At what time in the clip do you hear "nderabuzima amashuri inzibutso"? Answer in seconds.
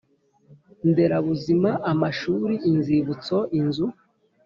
0.89-3.37